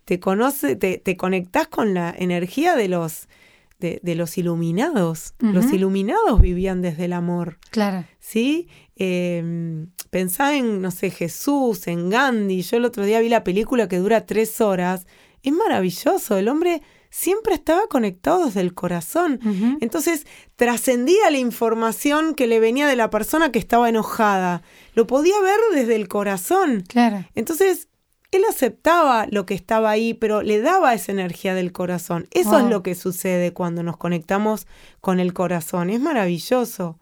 te 0.09 0.19
conoce, 0.19 0.75
te, 0.75 0.97
te 0.97 1.15
conectás 1.15 1.67
con 1.67 1.93
la 1.93 2.11
energía 2.17 2.75
de 2.75 2.87
los, 2.87 3.29
de, 3.77 3.99
los 4.15 4.39
iluminados. 4.39 5.35
Los 5.37 5.71
iluminados 5.71 6.41
vivían 6.41 6.81
desde 6.81 7.05
el 7.05 7.13
amor. 7.13 7.59
Claro. 7.69 8.05
¿Sí? 8.17 8.67
Eh, 8.95 9.85
pensá 10.09 10.55
en, 10.55 10.81
no 10.81 10.89
sé, 10.89 11.11
Jesús, 11.11 11.85
en 11.85 12.09
Gandhi. 12.09 12.63
Yo 12.63 12.77
el 12.77 12.85
otro 12.85 13.05
día 13.05 13.19
vi 13.19 13.29
la 13.29 13.43
película 13.43 13.87
que 13.87 13.99
dura 13.99 14.25
tres 14.25 14.61
horas. 14.61 15.05
Es 15.43 15.53
maravilloso. 15.53 16.39
El 16.39 16.47
hombre 16.47 16.81
siempre 17.09 17.55
estaba 17.55 17.87
conectado 17.87 18.45
desde 18.45 18.61
el 18.61 18.73
corazón. 18.73 19.39
Entonces 19.81 20.25
trascendía 20.55 21.29
la 21.31 21.37
información 21.37 22.35
que 22.35 22.47
le 22.47 22.59
venía 22.59 22.87
de 22.87 22.95
la 22.95 23.09
persona 23.09 23.51
que 23.51 23.59
estaba 23.59 23.89
enojada. 23.89 24.61
Lo 24.93 25.07
podía 25.07 25.39
ver 25.41 25.59
desde 25.73 25.95
el 25.95 26.07
corazón. 26.07 26.83
Claro. 26.87 27.25
Entonces 27.35 27.87
él 28.31 28.43
aceptaba 28.47 29.25
lo 29.31 29.45
que 29.45 29.55
estaba 29.55 29.89
ahí, 29.89 30.13
pero 30.13 30.43
le 30.43 30.61
daba 30.61 30.93
esa 30.93 31.11
energía 31.11 31.55
del 31.55 31.71
corazón. 31.71 32.27
Eso 32.31 32.59
es 32.59 32.65
lo 32.65 32.83
que 32.83 32.93
sucede 32.93 33.53
cuando 33.53 33.81
nos 33.81 33.97
conectamos 33.97 34.67
con 35.01 35.19
el 35.19 35.33
corazón. 35.33 35.89
Es 35.89 35.99
maravilloso. 35.99 36.99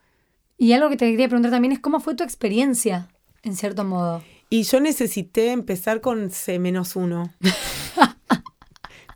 Y 0.58 0.72
algo 0.72 0.90
que 0.90 0.98
te 0.98 1.12
quería 1.12 1.28
preguntar 1.28 1.52
también 1.52 1.74
es 1.74 1.80
cómo 1.80 2.00
fue 2.00 2.16
tu 2.16 2.24
experiencia, 2.24 3.10
en 3.44 3.56
cierto 3.56 3.84
modo. 3.84 4.24
Y 4.50 4.64
yo 4.64 4.80
necesité 4.80 5.52
empezar 5.52 6.00
con 6.00 6.32
C-1. 6.32 7.32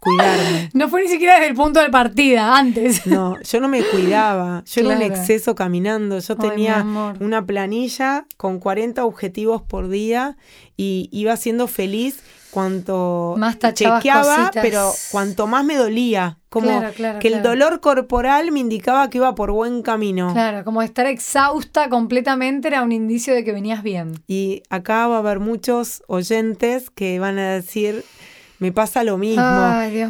cuidarme. 0.02 0.70
No 0.74 0.90
fue 0.90 1.04
ni 1.04 1.08
siquiera 1.08 1.36
desde 1.36 1.48
el 1.48 1.56
punto 1.56 1.80
de 1.80 1.90
partida, 1.90 2.58
antes. 2.58 3.06
No, 3.06 3.40
yo 3.42 3.60
no 3.62 3.68
me 3.68 3.84
cuidaba. 3.84 4.64
Yo 4.66 4.82
era 4.82 4.96
un 4.98 5.02
exceso 5.02 5.56
caminando. 5.56 6.20
Yo 6.20 6.36
tenía 6.36 6.86
una 7.20 7.46
planilla 7.46 8.26
con 8.38 8.60
40 8.60 9.06
objetivos 9.06 9.62
por 9.62 9.90
día 9.90 10.38
y 10.76 11.08
iba 11.12 11.38
siendo 11.38 11.68
feliz 11.68 12.24
cuanto 12.52 13.36
más 13.38 13.58
chequeaba, 13.58 14.52
pero 14.54 14.92
cuanto 15.12 15.48
más 15.48 15.64
me 15.66 15.76
dolía. 15.76 16.38
Como 16.50 16.82
que 17.22 17.30
el 17.30 17.42
dolor 17.42 17.80
corporal 17.80 18.52
me 18.52 18.60
indicaba 18.60 19.10
que 19.10 19.20
iba 19.20 19.34
por 19.36 19.52
buen 19.52 19.82
camino. 19.84 20.34
Claro, 20.34 20.66
como 20.66 20.82
estar 20.82 21.06
exhausta 21.06 21.88
completamente 21.90 22.68
era 22.68 22.84
un 22.84 22.92
indicio 22.92 23.34
de 23.34 23.46
que 23.46 23.54
venías 23.54 23.84
bien. 23.84 24.22
Y 24.28 24.64
acá 24.70 25.08
va 25.08 25.16
a 25.16 25.20
haber 25.20 25.40
muchos 25.40 26.04
oyentes 26.08 26.90
que 26.90 27.20
van 27.20 27.40
a 27.40 27.52
decir, 27.52 28.04
me 28.62 28.72
pasa 28.72 29.04
lo 29.04 29.18
mismo. 29.18 29.44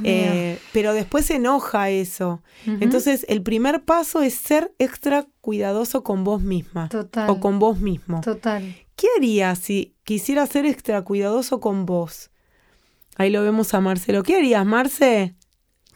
Eh, 0.03 0.59
pero 0.73 0.93
después 0.93 1.25
se 1.25 1.35
enoja 1.35 1.89
eso. 1.89 2.43
Entonces, 2.65 3.25
el 3.29 3.41
primer 3.41 3.85
paso 3.85 4.21
es 4.21 4.33
ser 4.33 4.73
extra 4.77 5.25
cuidadoso 5.39 6.03
con 6.03 6.25
vos 6.25 6.41
misma. 6.41 6.89
Total. 6.89 7.29
O 7.29 7.39
con 7.39 7.59
vos 7.59 7.79
mismo. 7.79 8.19
Total. 8.19 8.75
¿Qué 8.97 9.07
harías 9.15 9.57
si 9.57 9.95
quisiera 10.03 10.45
ser 10.47 10.65
extra 10.65 11.01
cuidadoso 11.03 11.61
con 11.61 11.85
vos? 11.85 12.29
Ahí 13.15 13.29
lo 13.29 13.41
vemos 13.41 13.73
a 13.73 13.79
Marcelo. 13.79 14.21
¿Qué 14.21 14.35
harías, 14.35 14.65
Marce? 14.65 15.33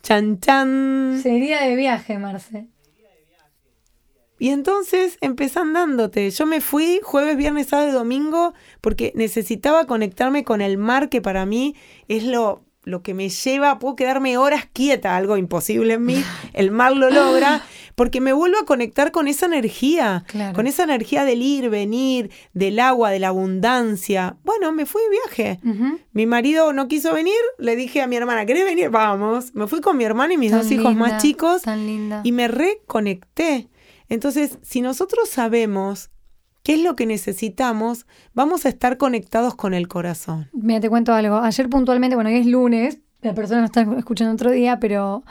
Chan, 0.02 0.40
chan. 0.40 1.20
Sería 1.22 1.62
de 1.62 1.76
viaje, 1.76 2.18
Marce. 2.18 2.70
Y 4.38 4.50
entonces 4.50 5.18
empecé 5.22 5.60
andándote. 5.60 6.30
Yo 6.30 6.46
me 6.46 6.62
fui 6.62 7.00
jueves, 7.02 7.38
viernes, 7.38 7.68
sábado 7.68 7.90
y 7.90 7.94
domingo 7.94 8.54
porque 8.82 9.14
necesitaba 9.16 9.86
conectarme 9.86 10.44
con 10.44 10.62
el 10.62 10.78
mar, 10.78 11.10
que 11.10 11.22
para 11.22 11.46
mí 11.46 11.76
es 12.10 12.24
lo, 12.26 12.64
lo 12.84 13.02
que 13.02 13.14
me 13.14 13.30
lleva, 13.30 13.80
puedo 13.80 13.96
quedarme 13.96 14.38
horas 14.38 14.68
quieta, 14.72 15.16
algo 15.16 15.38
imposible 15.38 15.94
en 15.96 16.06
mí, 16.06 16.24
el 16.54 16.72
mar 16.72 16.96
lo 16.96 17.10
logra, 17.10 17.64
porque 17.96 18.20
me 18.20 18.34
vuelvo 18.34 18.58
a 18.60 18.66
conectar 18.66 19.12
con 19.12 19.30
esa 19.30 19.46
energía, 19.46 20.26
con 20.54 20.68
esa 20.68 20.84
energía 20.84 21.24
del 21.24 21.42
ir, 21.42 21.70
venir, 21.70 22.30
del 22.54 22.80
agua, 22.82 23.10
de 23.12 23.20
la 23.20 23.30
abundancia. 23.30 24.36
Bueno, 24.44 24.74
me 24.74 24.86
fui 24.86 25.02
de 25.02 25.10
viaje. 25.10 25.60
Mi 26.12 26.26
marido 26.26 26.74
no 26.74 26.90
quiso 26.90 27.14
venir, 27.14 27.34
le 27.58 27.78
dije 27.78 28.02
a 28.02 28.08
mi 28.08 28.18
hermana, 28.18 28.46
¿querés 28.46 28.66
venir? 28.66 28.90
Vamos. 28.90 29.56
Me 29.56 29.66
fui 29.68 29.80
con 29.80 29.96
mi 29.96 30.04
hermana 30.04 30.34
y 30.34 30.38
mis 30.38 30.52
dos 30.52 30.70
hijos 30.72 30.94
más 30.94 31.22
chicos 31.22 31.62
y 32.26 32.34
me 32.34 32.50
reconecté. 32.50 33.70
Entonces, 34.10 34.60
si 34.62 34.82
nosotros 34.82 35.30
sabemos 35.30 36.10
qué 36.64 36.74
es 36.74 36.82
lo 36.82 36.96
que 36.96 37.06
necesitamos, 37.06 38.06
vamos 38.34 38.66
a 38.66 38.70
estar 38.70 38.98
conectados 38.98 39.56
con 39.56 39.74
el 39.74 39.88
corazón. 39.88 40.50
Mira, 40.54 40.80
te 40.80 40.90
cuento 40.90 41.14
algo. 41.14 41.38
Ayer 41.38 41.70
puntualmente, 41.70 42.16
bueno, 42.16 42.30
hoy 42.30 42.38
es 42.38 42.48
lunes, 42.48 43.00
la 43.22 43.34
persona 43.34 43.62
no 43.62 43.66
está 43.66 43.82
escuchando 43.98 44.34
otro 44.34 44.52
día, 44.52 44.80
pero 44.80 45.24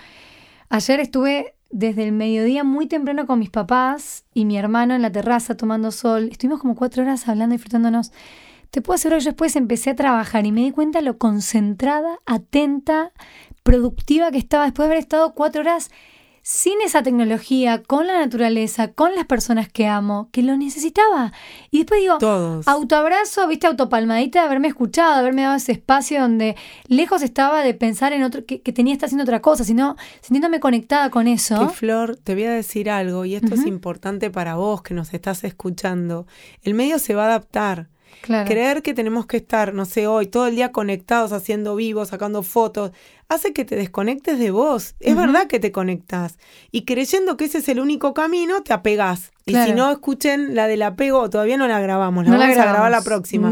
ayer 0.68 1.00
estuve 1.00 1.54
desde 1.70 2.04
el 2.04 2.12
mediodía 2.12 2.62
muy 2.62 2.86
temprano 2.86 3.26
con 3.26 3.40
mis 3.40 3.50
papás 3.50 4.24
y 4.32 4.44
mi 4.44 4.56
hermano 4.56 4.94
en 4.94 5.02
la 5.02 5.10
terraza 5.10 5.56
tomando 5.56 5.90
sol. 5.90 6.28
Estuvimos 6.30 6.60
como 6.60 6.76
cuatro 6.76 7.02
horas 7.02 7.26
hablando 7.26 7.54
y 7.54 7.58
disfrutándonos. 7.58 8.12
Te 8.70 8.80
puedo 8.80 8.94
asegurar 8.94 9.18
que 9.18 9.24
yo 9.24 9.30
después 9.30 9.56
empecé 9.56 9.90
a 9.90 9.96
trabajar 9.96 10.46
y 10.46 10.52
me 10.52 10.62
di 10.62 10.70
cuenta 10.70 11.00
lo 11.00 11.18
concentrada, 11.18 12.18
atenta, 12.26 13.12
productiva 13.64 14.30
que 14.30 14.38
estaba 14.38 14.64
después 14.64 14.86
de 14.86 14.92
haber 14.92 15.02
estado 15.02 15.34
cuatro 15.34 15.62
horas 15.62 15.90
sin 16.46 16.82
esa 16.82 17.02
tecnología, 17.02 17.82
con 17.82 18.06
la 18.06 18.18
naturaleza, 18.18 18.92
con 18.92 19.14
las 19.14 19.24
personas 19.24 19.66
que 19.66 19.86
amo, 19.86 20.28
que 20.30 20.42
lo 20.42 20.58
necesitaba. 20.58 21.32
Y 21.70 21.78
después 21.78 22.02
digo, 22.02 22.18
autoabrazo, 22.66 23.48
viste, 23.48 23.66
autopalmadita 23.66 24.40
de 24.40 24.46
haberme 24.46 24.68
escuchado, 24.68 25.14
de 25.14 25.20
haberme 25.20 25.40
dado 25.40 25.56
ese 25.56 25.72
espacio 25.72 26.20
donde 26.20 26.54
lejos 26.86 27.22
estaba 27.22 27.62
de 27.62 27.72
pensar 27.72 28.12
en 28.12 28.22
otro, 28.22 28.44
que, 28.44 28.58
tenía 28.58 28.92
que 28.92 28.96
estar 28.96 29.06
haciendo 29.06 29.22
otra 29.22 29.40
cosa, 29.40 29.64
sino 29.64 29.96
sintiéndome 30.20 30.60
conectada 30.60 31.08
con 31.08 31.28
eso. 31.28 31.70
Flor, 31.70 32.16
te 32.16 32.34
voy 32.34 32.44
a 32.44 32.50
decir 32.50 32.90
algo, 32.90 33.24
y 33.24 33.36
esto 33.36 33.54
es 33.54 33.64
importante 33.64 34.30
para 34.30 34.56
vos 34.56 34.82
que 34.82 34.92
nos 34.92 35.14
estás 35.14 35.44
escuchando. 35.44 36.26
El 36.62 36.74
medio 36.74 36.98
se 36.98 37.14
va 37.14 37.22
a 37.22 37.26
adaptar. 37.28 37.88
Creer 38.22 38.82
que 38.82 38.94
tenemos 38.94 39.26
que 39.26 39.36
estar, 39.36 39.74
no 39.74 39.84
sé, 39.84 40.06
hoy 40.06 40.26
todo 40.26 40.46
el 40.46 40.56
día 40.56 40.72
conectados, 40.72 41.32
haciendo 41.32 41.76
vivos, 41.76 42.08
sacando 42.08 42.42
fotos, 42.42 42.92
hace 43.28 43.52
que 43.52 43.64
te 43.64 43.76
desconectes 43.76 44.38
de 44.38 44.50
vos. 44.50 44.94
Es 45.00 45.16
verdad 45.16 45.46
que 45.46 45.60
te 45.60 45.72
conectas. 45.72 46.38
Y 46.70 46.84
creyendo 46.84 47.36
que 47.36 47.44
ese 47.44 47.58
es 47.58 47.68
el 47.68 47.80
único 47.80 48.14
camino, 48.14 48.62
te 48.62 48.72
apegás. 48.72 49.33
Y 49.46 49.54
si 49.54 49.72
no 49.72 49.90
escuchen 49.90 50.54
la 50.54 50.66
del 50.66 50.82
apego, 50.82 51.28
todavía 51.28 51.56
no 51.56 51.68
la 51.68 51.78
grabamos, 51.80 52.24
la 52.24 52.36
vamos 52.36 52.56
a 52.56 52.64
grabar 52.64 52.90
la 52.90 53.02
próxima. 53.02 53.50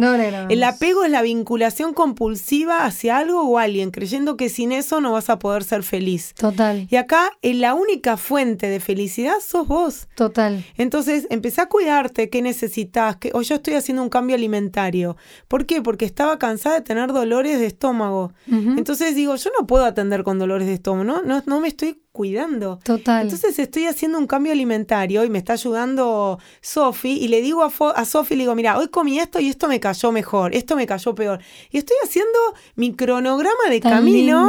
el 0.48 0.62
apego 0.64 1.04
es 1.04 1.10
la 1.10 1.22
vinculación 1.22 1.92
compulsiva 1.92 2.84
hacia 2.86 3.18
algo 3.18 3.42
o 3.42 3.58
alguien, 3.58 3.90
creyendo 3.90 4.36
que 4.36 4.48
sin 4.48 4.72
eso 4.72 5.00
no 5.00 5.12
vas 5.12 5.28
a 5.28 5.38
poder 5.38 5.64
ser 5.64 5.82
feliz. 5.82 6.34
Total. 6.34 6.86
Y 6.90 6.96
acá 6.96 7.30
en 7.42 7.60
la 7.60 7.74
única 7.74 8.16
fuente 8.16 8.68
de 8.68 8.80
felicidad 8.80 9.34
sos 9.44 9.68
vos. 9.68 10.08
Total. 10.14 10.64
Entonces, 10.78 11.26
empecé 11.30 11.60
a 11.60 11.66
cuidarte, 11.66 12.30
qué 12.30 12.40
necesitas, 12.40 13.16
que 13.16 13.30
o 13.34 13.42
yo 13.42 13.56
estoy 13.56 13.74
haciendo 13.74 14.02
un 14.02 14.08
cambio 14.08 14.36
alimentario. 14.36 15.16
¿Por 15.48 15.66
qué? 15.66 15.82
Porque 15.82 16.04
estaba 16.04 16.38
cansada 16.38 16.76
de 16.76 16.82
tener 16.82 17.12
dolores 17.12 17.58
de 17.58 17.66
estómago. 17.66 18.32
Entonces 18.46 19.14
digo, 19.14 19.36
yo 19.36 19.50
no 19.58 19.66
puedo 19.66 19.84
atender 19.84 20.24
con 20.24 20.38
dolores 20.38 20.66
de 20.66 20.74
estómago, 20.74 21.04
¿no? 21.04 21.22
No, 21.22 21.42
no 21.46 21.60
me 21.60 21.68
estoy 21.68 22.00
cuidando. 22.12 22.78
Total. 22.84 23.22
Entonces 23.22 23.58
estoy 23.58 23.86
haciendo 23.86 24.18
un 24.18 24.26
cambio 24.26 24.52
alimentario 24.52 25.24
y 25.24 25.30
me 25.30 25.38
está 25.38 25.54
ayudando 25.54 26.38
Sofi 26.60 27.12
y 27.12 27.28
le 27.28 27.40
digo 27.40 27.62
a, 27.64 27.90
a 27.90 28.04
Sofi, 28.04 28.36
le 28.36 28.42
digo, 28.42 28.54
mira, 28.54 28.78
hoy 28.78 28.88
comí 28.88 29.18
esto 29.18 29.40
y 29.40 29.48
esto 29.48 29.66
me 29.66 29.80
cayó 29.80 30.12
mejor, 30.12 30.54
esto 30.54 30.76
me 30.76 30.86
cayó 30.86 31.14
peor. 31.14 31.40
Y 31.70 31.78
estoy 31.78 31.96
haciendo 32.04 32.38
mi 32.76 32.94
cronograma 32.94 33.70
de 33.70 33.80
camino 33.80 34.46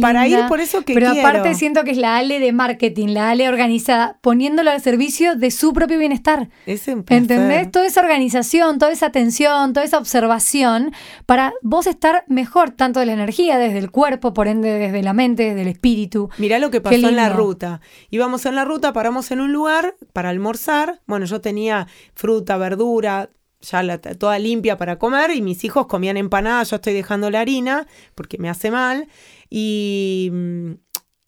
para 0.00 0.28
ir 0.28 0.40
por 0.48 0.60
eso 0.60 0.82
que 0.82 0.92
Pero 0.92 1.10
aparte 1.10 1.54
siento 1.54 1.84
que 1.84 1.92
es 1.92 1.96
la 1.96 2.18
Ale 2.18 2.38
de 2.38 2.52
marketing, 2.52 3.08
la 3.08 3.30
Ale 3.30 3.48
organizada, 3.48 4.18
poniéndolo 4.20 4.70
al 4.70 4.82
servicio 4.82 5.36
de 5.36 5.50
su 5.50 5.72
propio 5.72 5.98
bienestar. 5.98 6.50
Es 6.66 6.86
¿Entendés? 6.86 7.70
Toda 7.70 7.86
esa 7.86 8.00
organización, 8.00 8.78
toda 8.78 8.92
esa 8.92 9.06
atención, 9.06 9.72
toda 9.72 9.84
esa 9.84 9.98
observación 9.98 10.92
para 11.24 11.54
vos 11.62 11.86
estar 11.86 12.24
mejor, 12.28 12.72
tanto 12.72 13.00
de 13.00 13.06
la 13.06 13.12
energía, 13.12 13.58
desde 13.58 13.78
el 13.78 13.90
cuerpo, 13.90 14.34
por 14.34 14.48
ende 14.48 14.78
desde 14.78 15.02
la 15.02 15.14
mente, 15.14 15.44
desde 15.44 15.62
el 15.62 15.68
espíritu. 15.68 16.28
Mirá 16.36 16.58
lo 16.58 16.70
que 16.70 16.80
pasó 16.80 17.05
en 17.08 17.16
la 17.16 17.28
ruta. 17.28 17.80
Íbamos 18.10 18.46
en 18.46 18.54
la 18.54 18.64
ruta, 18.64 18.92
paramos 18.92 19.30
en 19.30 19.40
un 19.40 19.52
lugar 19.52 19.96
para 20.12 20.30
almorzar. 20.30 21.00
Bueno, 21.06 21.26
yo 21.26 21.40
tenía 21.40 21.86
fruta, 22.14 22.56
verdura, 22.56 23.30
ya 23.60 23.98
toda 23.98 24.38
limpia 24.38 24.76
para 24.76 24.98
comer 24.98 25.30
y 25.30 25.42
mis 25.42 25.64
hijos 25.64 25.86
comían 25.86 26.16
empanadas, 26.16 26.70
yo 26.70 26.76
estoy 26.76 26.92
dejando 26.92 27.30
la 27.30 27.40
harina 27.40 27.86
porque 28.14 28.38
me 28.38 28.48
hace 28.48 28.70
mal. 28.70 29.08
Y 29.48 30.30
mm, 30.32 30.72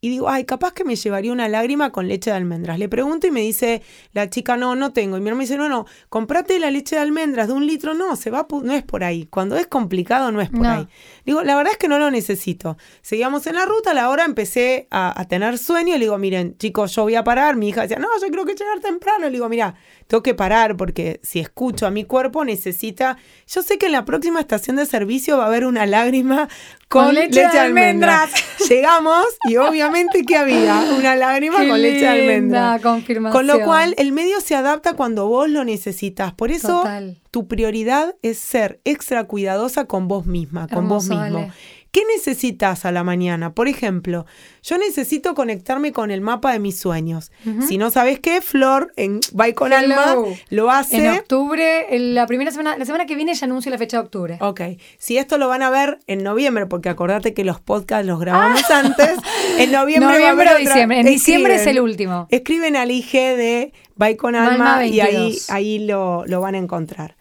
y 0.00 0.10
digo, 0.10 0.28
ay, 0.28 0.44
capaz 0.44 0.72
que 0.74 0.84
me 0.84 0.94
llevaría 0.94 1.32
una 1.32 1.48
lágrima 1.48 1.90
con 1.90 2.06
leche 2.06 2.30
de 2.30 2.36
almendras. 2.36 2.78
Le 2.78 2.88
pregunto 2.88 3.26
y 3.26 3.32
me 3.32 3.40
dice 3.40 3.82
la 4.12 4.30
chica, 4.30 4.56
no, 4.56 4.76
no 4.76 4.92
tengo. 4.92 5.16
Y 5.16 5.20
mi 5.20 5.26
hermano 5.26 5.38
me 5.38 5.44
dice, 5.44 5.56
no, 5.56 5.68
no, 5.68 5.86
comprate 6.08 6.60
la 6.60 6.70
leche 6.70 6.94
de 6.94 7.02
almendras 7.02 7.48
de 7.48 7.54
un 7.54 7.66
litro. 7.66 7.94
No, 7.94 8.14
se 8.14 8.30
va, 8.30 8.46
no 8.62 8.72
es 8.72 8.84
por 8.84 9.02
ahí. 9.02 9.26
Cuando 9.26 9.56
es 9.56 9.66
complicado, 9.66 10.30
no 10.30 10.40
es 10.40 10.50
por 10.50 10.64
ahí. 10.64 10.86
Digo, 11.26 11.42
la 11.42 11.56
verdad 11.56 11.72
es 11.72 11.78
que 11.78 11.88
no 11.88 11.98
lo 11.98 12.12
necesito. 12.12 12.76
Seguíamos 13.02 13.44
en 13.48 13.56
la 13.56 13.66
ruta, 13.66 13.90
a 13.90 13.94
la 13.94 14.08
hora 14.08 14.24
empecé 14.24 14.86
a, 14.92 15.24
tener 15.28 15.58
sueño. 15.58 15.96
Y 15.96 15.98
le 15.98 16.04
digo, 16.04 16.16
miren, 16.16 16.56
chicos, 16.58 16.94
yo 16.94 17.02
voy 17.02 17.16
a 17.16 17.24
parar. 17.24 17.56
Mi 17.56 17.70
hija 17.70 17.82
decía, 17.82 17.98
no, 17.98 18.08
yo 18.22 18.28
creo 18.28 18.44
que 18.44 18.54
llegar 18.54 18.78
temprano. 18.78 19.24
Le 19.24 19.32
digo, 19.32 19.48
mira, 19.48 19.74
tengo 20.06 20.22
que 20.22 20.34
parar 20.34 20.76
porque 20.76 21.18
si 21.24 21.40
escucho 21.40 21.88
a 21.88 21.90
mi 21.90 22.04
cuerpo 22.04 22.44
necesita. 22.44 23.18
Yo 23.48 23.62
sé 23.62 23.78
que 23.78 23.86
en 23.86 23.92
la 23.92 24.04
próxima 24.04 24.38
estación 24.38 24.76
de 24.76 24.86
servicio 24.86 25.38
va 25.38 25.44
a 25.44 25.46
haber 25.48 25.66
una 25.66 25.86
lágrima 25.86 26.48
con, 26.86 27.14
leche, 27.14 27.40
de 27.48 27.58
almendras. 27.58 28.30
Llegamos 28.68 29.26
y 29.48 29.56
obviamente 29.56 29.87
que 30.26 30.36
había 30.36 30.84
una 30.96 31.16
lágrima 31.16 31.58
con 31.66 31.80
leche 31.80 32.00
de 32.00 32.08
almendras. 32.08 32.80
Confirmación. 32.80 33.32
Con 33.32 33.46
lo 33.46 33.64
cual 33.64 33.94
el 33.98 34.12
medio 34.12 34.40
se 34.40 34.54
adapta 34.54 34.94
cuando 34.94 35.28
vos 35.28 35.48
lo 35.48 35.64
necesitas. 35.64 36.32
Por 36.32 36.50
eso 36.50 36.84
tu 37.30 37.46
prioridad 37.46 38.14
es 38.22 38.38
ser 38.38 38.80
extra 38.84 39.24
cuidadosa 39.24 39.86
con 39.86 40.08
vos 40.08 40.26
misma, 40.26 40.68
con 40.68 40.88
vos 40.88 41.08
mismo. 41.08 41.50
¿Qué 41.90 42.02
necesitas 42.14 42.84
a 42.84 42.92
la 42.92 43.02
mañana? 43.02 43.54
Por 43.54 43.66
ejemplo, 43.66 44.26
yo 44.62 44.76
necesito 44.76 45.34
conectarme 45.34 45.92
con 45.92 46.10
el 46.10 46.20
mapa 46.20 46.52
de 46.52 46.58
mis 46.58 46.78
sueños. 46.78 47.32
Si 47.66 47.78
no 47.78 47.90
sabes 47.90 48.20
qué, 48.20 48.42
Flor 48.42 48.92
en 48.96 49.20
Bye 49.32 49.54
con 49.54 49.72
Alma 49.72 50.16
lo 50.50 50.70
hace. 50.70 50.98
En 50.98 51.18
octubre, 51.18 51.86
la 51.98 52.26
primera 52.26 52.50
semana, 52.50 52.76
la 52.76 52.84
semana 52.84 53.06
que 53.06 53.14
viene 53.14 53.34
ya 53.34 53.46
anuncio 53.46 53.70
la 53.70 53.78
fecha 53.78 53.96
de 53.98 54.04
octubre. 54.04 54.36
Ok. 54.40 54.60
Si 54.98 55.16
esto 55.16 55.38
lo 55.38 55.48
van 55.48 55.62
a 55.62 55.70
ver 55.70 55.98
en 56.06 56.22
noviembre, 56.22 56.66
porque 56.66 56.90
acordate 56.90 57.32
que 57.32 57.44
los 57.44 57.60
podcasts 57.60 58.06
los 58.06 58.20
grabamos 58.20 58.62
ah. 58.70 58.80
antes. 58.80 59.18
En 59.58 59.72
noviembre, 59.72 60.12
noviembre 60.12 60.50
o 60.54 60.58
diciembre. 60.58 61.00
En 61.00 61.06
diciembre 61.06 61.54
es 61.54 61.66
el 61.66 61.80
último. 61.80 62.26
Escriben 62.30 62.76
al 62.76 62.90
IG 62.90 63.12
de 63.12 63.72
Bye 63.98 64.16
con 64.16 64.36
Alma, 64.36 64.86
y 64.86 65.00
ahí, 65.00 65.36
ahí 65.48 65.80
lo, 65.80 66.24
lo 66.26 66.40
van 66.40 66.54
a 66.54 66.58
encontrar. 66.58 67.16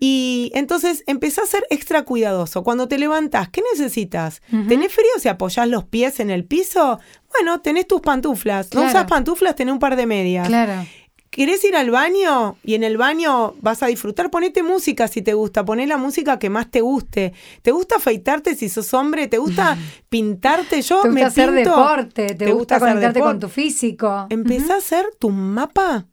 Y 0.00 0.50
entonces 0.54 1.04
empezás 1.06 1.44
a 1.44 1.46
ser 1.46 1.66
extra 1.70 2.02
cuidadoso. 2.02 2.64
Cuando 2.64 2.88
te 2.88 2.98
levantás, 2.98 3.48
¿qué 3.48 3.62
necesitas? 3.72 4.42
¿Tenés 4.68 4.92
frío 4.92 5.10
si 5.18 5.28
apoyás 5.28 5.68
los 5.68 5.84
pies 5.84 6.18
en 6.18 6.30
el 6.30 6.44
piso? 6.44 6.98
Bueno, 7.32 7.60
tenés 7.60 7.86
tus 7.86 8.00
pantuflas. 8.00 8.74
No 8.74 8.84
usas 8.84 9.04
pantuflas, 9.04 9.54
tenés 9.54 9.72
un 9.72 9.78
par 9.78 9.94
de 9.94 10.06
medias. 10.06 10.48
Claro. 10.48 10.84
¿Querés 11.30 11.62
ir 11.64 11.76
al 11.76 11.90
baño? 11.90 12.56
Y 12.64 12.74
en 12.74 12.82
el 12.82 12.96
baño 12.96 13.54
vas 13.60 13.82
a 13.82 13.86
disfrutar. 13.88 14.30
Ponete 14.30 14.62
música 14.62 15.06
si 15.06 15.22
te 15.22 15.34
gusta. 15.34 15.64
Poné 15.64 15.86
la 15.86 15.98
música 15.98 16.38
que 16.38 16.48
más 16.48 16.70
te 16.70 16.80
guste. 16.80 17.34
¿Te 17.62 17.72
gusta 17.72 17.96
afeitarte 17.96 18.54
si 18.54 18.68
sos 18.68 18.94
hombre? 18.94 19.28
¿Te 19.28 19.38
gusta 19.38 19.76
pintarte? 20.08 20.80
Yo 20.80 21.02
¿Te 21.02 21.08
gusta 21.08 21.10
me 21.10 21.22
hacer 21.24 21.52
deporte? 21.52 22.34
¿Te, 22.34 22.52
gusta, 22.52 22.80
conectarte 22.80 23.20
con 23.20 23.38
tu 23.38 23.48
físico? 23.48 24.26
Empezá 24.30 24.74
a 24.74 24.78
hacer 24.78 25.04
tu 25.18 25.30
mapa 25.30 26.06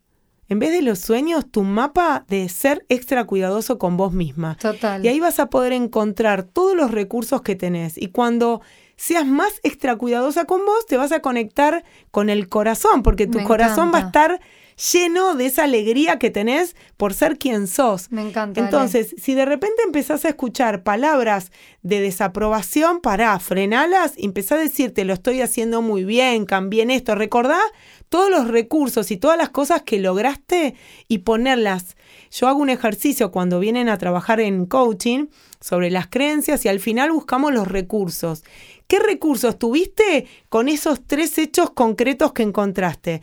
en 0.48 0.58
vez 0.58 0.72
de 0.72 0.82
los 0.82 0.98
sueños, 0.98 1.50
tu 1.50 1.62
mapa 1.62 2.24
de 2.28 2.48
ser 2.48 2.84
extra 2.88 3.24
cuidadoso 3.24 3.78
con 3.78 3.96
vos 3.96 4.12
misma. 4.12 4.56
Total. 4.60 5.04
Y 5.04 5.08
ahí 5.08 5.20
vas 5.20 5.40
a 5.40 5.46
poder 5.46 5.72
encontrar 5.72 6.42
todos 6.42 6.76
los 6.76 6.90
recursos 6.90 7.42
que 7.42 7.56
tenés. 7.56 7.96
Y 7.96 8.08
cuando 8.08 8.60
seas 8.96 9.26
más 9.26 9.60
extra 9.62 9.96
cuidadosa 9.96 10.44
con 10.44 10.64
vos, 10.66 10.86
te 10.86 10.96
vas 10.96 11.12
a 11.12 11.20
conectar 11.20 11.84
con 12.10 12.28
el 12.28 12.48
corazón, 12.48 13.02
porque 13.02 13.26
tu 13.26 13.42
corazón 13.44 13.90
va 13.92 13.98
a 13.98 14.02
estar 14.02 14.40
lleno 14.76 15.34
de 15.34 15.46
esa 15.46 15.64
alegría 15.64 16.18
que 16.18 16.30
tenés 16.30 16.76
por 16.96 17.14
ser 17.14 17.38
quien 17.38 17.66
sos. 17.66 18.10
Me 18.10 18.22
encanta. 18.22 18.60
Entonces, 18.60 19.14
si 19.18 19.34
de 19.34 19.44
repente 19.44 19.82
empezás 19.84 20.24
a 20.24 20.28
escuchar 20.28 20.82
palabras 20.82 21.52
de 21.82 22.00
desaprobación, 22.00 23.00
pará, 23.00 23.38
frenalas 23.38 24.14
empezá 24.16 24.56
a 24.56 24.58
decirte, 24.58 25.04
lo 25.04 25.14
estoy 25.14 25.40
haciendo 25.40 25.82
muy 25.82 26.04
bien, 26.04 26.46
cambié 26.46 26.82
en 26.82 26.90
esto. 26.90 27.14
Recordá 27.14 27.58
todos 28.08 28.30
los 28.30 28.48
recursos 28.48 29.10
y 29.10 29.16
todas 29.16 29.38
las 29.38 29.50
cosas 29.50 29.82
que 29.82 29.98
lograste 29.98 30.74
y 31.08 31.18
ponerlas. 31.18 31.96
Yo 32.30 32.48
hago 32.48 32.60
un 32.60 32.70
ejercicio 32.70 33.30
cuando 33.30 33.60
vienen 33.60 33.88
a 33.88 33.98
trabajar 33.98 34.40
en 34.40 34.66
coaching 34.66 35.26
sobre 35.60 35.90
las 35.90 36.08
creencias 36.08 36.64
y 36.64 36.68
al 36.68 36.80
final 36.80 37.12
buscamos 37.12 37.52
los 37.52 37.68
recursos. 37.68 38.44
¿Qué 38.86 38.98
recursos 38.98 39.58
tuviste 39.58 40.26
con 40.48 40.68
esos 40.68 41.06
tres 41.06 41.38
hechos 41.38 41.70
concretos 41.70 42.32
que 42.32 42.42
encontraste? 42.42 43.22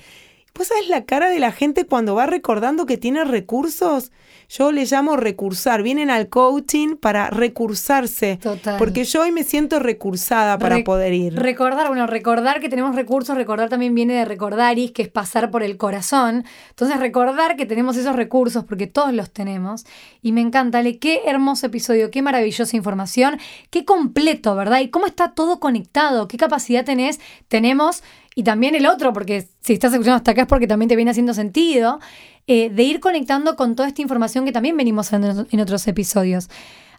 ¿Vos 0.54 0.68
sabés 0.68 0.90
la 0.90 1.06
cara 1.06 1.30
de 1.30 1.40
la 1.40 1.52
gente 1.52 1.86
cuando 1.86 2.14
va 2.16 2.26
recordando 2.26 2.86
que 2.86 2.98
tiene 2.98 3.24
recursos? 3.24 4.12
Yo 4.50 4.74
le 4.74 4.84
llamo 4.86 5.16
recursar. 5.16 5.82
Vienen 5.82 6.10
al 6.10 6.28
coaching 6.28 6.98
para 6.98 7.30
recursarse. 7.30 8.38
Total. 8.38 8.78
Porque 8.78 9.06
yo 9.06 9.22
hoy 9.22 9.32
me 9.32 9.44
siento 9.46 9.80
recursada 9.80 10.58
para 10.58 10.76
Re- 10.78 10.84
poder 10.84 11.14
ir. 11.14 11.36
Recordar, 11.36 11.88
bueno, 11.88 12.06
recordar 12.06 12.60
que 12.60 12.68
tenemos 12.68 12.96
recursos, 12.96 13.36
recordar 13.38 13.70
también 13.70 13.96
viene 13.96 14.14
de 14.14 14.26
recordaris, 14.26 14.92
que 14.92 15.04
es 15.04 15.08
pasar 15.08 15.52
por 15.52 15.64
el 15.64 15.78
corazón. 15.78 16.44
Entonces, 16.70 17.00
recordar 17.00 17.56
que 17.56 17.66
tenemos 17.66 17.96
esos 17.96 18.16
recursos, 18.18 18.66
porque 18.66 18.88
todos 18.88 19.14
los 19.14 19.32
tenemos. 19.32 19.86
Y 20.22 20.34
me 20.34 20.42
encanta, 20.42 20.80
Ale, 20.80 21.00
qué 21.00 21.22
hermoso 21.26 21.68
episodio, 21.68 22.12
qué 22.12 22.22
maravillosa 22.22 22.76
información, 22.76 23.40
qué 23.70 23.86
completo, 23.86 24.54
¿verdad? 24.56 24.82
Y 24.82 24.90
cómo 24.90 25.06
está 25.06 25.32
todo 25.32 25.62
conectado, 25.62 26.28
qué 26.28 26.36
capacidad 26.36 26.84
tenés, 26.84 27.22
tenemos, 27.48 28.04
y 28.36 28.44
también 28.44 28.76
el 28.76 28.86
otro, 28.86 29.12
porque 29.14 29.48
si 29.60 29.74
estás 29.74 29.92
escuchando 29.92 30.18
hasta 30.18 30.32
acá 30.32 30.42
es 30.44 30.48
porque 30.48 30.68
también 30.68 30.90
te 30.90 30.96
viene 30.96 31.12
haciendo 31.12 31.34
sentido, 31.34 32.00
eh, 32.48 32.70
de 32.70 32.84
ir 32.84 33.00
conectando 33.00 33.56
con 33.56 33.76
toda 33.76 33.90
esta 33.90 34.02
información 34.02 34.46
que 34.46 34.52
también 34.52 34.78
venimos 34.78 35.12
hablando 35.12 35.46
en 35.50 35.60
otros 35.60 35.88
episodios. 35.88 36.50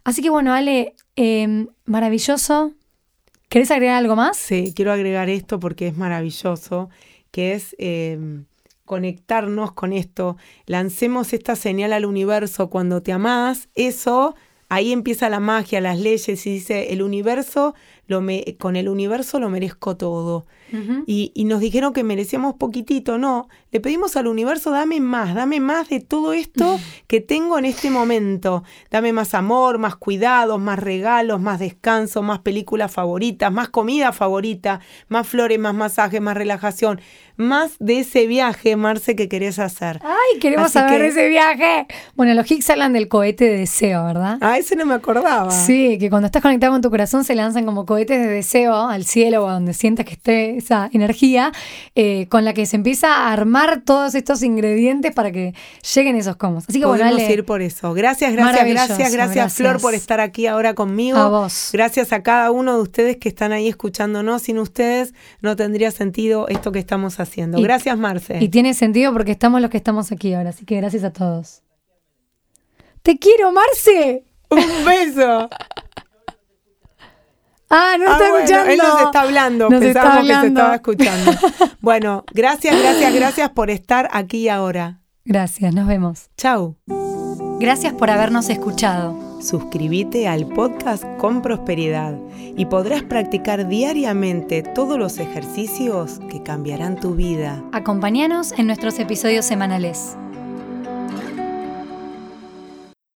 Así 0.05 0.21
que 0.23 0.31
bueno, 0.31 0.53
Ale, 0.53 0.95
eh, 1.17 1.67
maravilloso. 1.85 2.73
¿Querés 3.49 3.71
agregar 3.71 3.97
algo 3.97 4.17
más? 4.17 4.37
Sí, 4.37 4.73
quiero 4.75 4.93
agregar 4.93 5.29
esto 5.29 5.61
porque 5.61 5.89
es 5.89 5.97
maravilloso, 5.97 6.91
que 7.31 7.53
es 7.53 7.77
eh, 7.79 8.19
conectarnos 8.85 9.73
con 9.73 9.93
esto. 9.93 10.37
Lancemos 10.67 11.33
esta 11.33 11.57
señal 11.57 11.93
al 11.93 12.07
universo 12.07 12.71
cuando 12.71 13.03
te 13.03 13.13
amás, 13.13 13.69
eso, 13.75 14.35
ahí 14.69 14.93
empieza 14.93 15.29
la 15.29 15.41
magia, 15.41 15.81
las 15.81 15.99
leyes, 15.99 16.47
y 16.47 16.51
dice, 16.51 16.93
el 16.93 17.03
universo, 17.03 17.75
lo 18.07 18.21
me, 18.23 18.57
con 18.59 18.75
el 18.77 18.89
universo 18.89 19.39
lo 19.39 19.51
merezco 19.51 19.97
todo. 19.97 20.47
Y, 21.07 21.33
y 21.35 21.45
nos 21.45 21.61
dijeron 21.61 21.93
que 21.93 22.03
merecíamos 22.05 22.55
poquitito, 22.55 23.19
no, 23.19 23.49
le 23.71 23.81
pedimos 23.81 24.17
al 24.17 24.27
universo, 24.27 24.71
dame 24.71 25.01
más, 25.01 25.35
dame 25.35 25.61
más 25.61 25.89
de 25.89 26.01
todo 26.01 26.33
esto 26.33 26.79
que 27.07 27.21
tengo 27.21 27.59
en 27.59 27.65
este 27.65 27.91
momento. 27.91 28.63
Dame 28.91 29.13
más 29.13 29.35
amor, 29.35 29.79
más 29.79 29.97
cuidados, 29.97 30.61
más 30.61 30.79
regalos, 30.79 31.41
más 31.41 31.59
descanso, 31.59 32.23
más 32.23 32.41
películas 32.41 32.91
favoritas, 32.93 33.53
más 33.53 33.69
comida 33.69 34.13
favorita, 34.13 34.81
más 35.09 35.27
flores, 35.27 35.59
más 35.59 35.75
masajes, 35.75 36.21
más 36.21 36.37
relajación, 36.37 37.01
más 37.37 37.73
de 37.79 38.01
ese 38.01 38.27
viaje, 38.27 38.77
Marce, 38.77 39.17
que 39.17 39.29
querés 39.29 39.59
hacer. 39.59 39.99
Ay, 40.03 40.39
queremos 40.39 40.67
Así 40.67 40.75
saber 40.75 41.01
que- 41.01 41.07
ese 41.09 41.29
viaje. 41.29 41.87
Bueno, 42.15 42.35
los 42.35 42.51
Higgs 42.51 42.69
hablan 42.71 42.93
del 42.93 43.09
cohete 43.09 43.45
de 43.47 43.57
deseo, 43.59 44.05
¿verdad? 44.05 44.39
Ah, 44.41 44.59
ese 44.59 44.77
no 44.77 44.85
me 44.87 44.95
acordaba. 44.95 45.51
Sí, 45.51 45.99
que 45.99 46.09
cuando 46.11 46.27
estás 46.27 46.43
conectado 46.43 46.73
con 46.73 46.83
tu 46.83 46.91
corazón 46.91 47.25
se 47.25 47.35
lanzan 47.35 47.65
como 47.65 47.87
cohetes 47.87 48.21
de 48.21 48.29
deseo 48.29 48.75
al 48.89 49.05
cielo 49.05 49.45
o 49.45 49.49
a 49.49 49.55
donde 49.55 49.73
sientas 49.75 50.07
que 50.07 50.13
esté 50.13 50.61
esa 50.63 50.89
energía 50.93 51.53
eh, 51.95 52.27
con 52.29 52.45
la 52.45 52.55
que 52.55 52.67
se 52.67 52.77
empieza 52.77 53.09
a 53.15 53.33
armar 53.33 53.83
todos 53.85 54.15
estos 54.15 54.43
ingredientes 54.43 55.13
para 55.15 55.33
que 55.33 55.55
lleguen 55.95 56.17
esos 56.17 56.37
comos. 56.37 56.65
Así 56.69 56.79
que 56.81 56.87
bueno, 56.87 57.03
Podemos 57.05 57.23
Ale, 57.23 57.33
ir 57.35 57.45
por 57.45 57.63
eso. 57.63 57.93
Gracias, 57.95 58.33
gracias, 58.33 58.67
gracias, 58.69 59.13
gracias, 59.13 59.55
Flor 59.55 59.81
por 59.81 59.95
estar 59.95 60.21
aquí 60.21 60.47
ahora 60.47 60.75
conmigo. 60.75 61.19
A 61.19 61.29
vos. 61.29 61.71
Gracias 61.73 62.13
a 62.13 62.23
cada 62.23 62.51
uno 62.51 62.77
de 62.77 62.83
ustedes 62.83 63.17
que 63.17 63.29
están 63.29 63.53
ahí 63.53 63.69
escuchándonos. 63.69 64.43
Sin 64.43 64.59
ustedes 64.59 65.15
no 65.41 65.57
tendría 65.57 65.91
sentido 65.91 66.49
esto 66.49 66.73
que 66.73 66.79
estamos 66.79 67.21
haciendo. 67.21 67.59
Y- 67.59 67.63
gracias, 67.63 67.99
Marce. 67.99 68.39
y 68.41 68.49
tiene 68.49 68.75
sentido 68.75 69.13
porque 69.13 69.33
estamos 69.33 69.61
los 69.61 69.71
que 69.71 69.77
estamos 69.77 70.13
aquí 70.13 70.33
ahora, 70.35 70.51
así 70.51 70.65
que 70.65 70.77
gracias 70.77 71.05
a 71.05 71.13
todos. 71.13 71.63
Te 73.03 73.19
quiero, 73.19 73.53
Marce. 73.53 74.25
Un 74.51 74.85
beso. 74.85 75.49
Ah, 77.73 77.97
no 77.99 78.05
Ah, 78.09 78.13
está 78.13 78.29
bueno, 78.31 78.37
escuchando. 78.39 78.71
él 78.71 78.79
nos 78.79 79.01
está 79.03 79.21
hablando. 79.23 79.71
Nos 79.71 79.83
está 79.83 80.01
Pensábamos 80.03 80.21
que 80.23 80.27
se 80.29 80.35
hablando. 80.35 80.61
estaba 80.61 80.75
escuchando. 80.77 81.33
Bueno, 81.81 82.25
gracias, 82.33 82.79
gracias, 82.81 83.13
gracias 83.15 83.51
por 83.51 83.69
estar 83.71 84.09
aquí 84.13 84.49
ahora. 84.49 85.01
Gracias, 85.25 85.75
nos 85.75 85.89
vemos. 85.89 86.31
Chau. 86.37 86.77
Gracias 87.59 87.93
por 87.95 88.09
habernos 88.11 88.49
escuchado. 88.51 89.19
Suscríbete 89.43 90.29
al 90.29 90.47
podcast 90.47 91.03
con 91.19 91.43
prosperidad 91.43 92.15
y 92.57 92.67
podrás 92.67 93.03
practicar 93.03 93.67
diariamente 93.67 94.63
todos 94.63 94.97
los 94.99 95.19
ejercicios 95.19 96.21
que 96.31 96.43
cambiarán 96.45 96.95
tu 96.97 97.15
vida. 97.17 97.65
Acompáñanos 97.73 98.53
en 98.53 98.67
nuestros 98.69 98.99
episodios 99.01 99.45
semanales. 99.45 100.17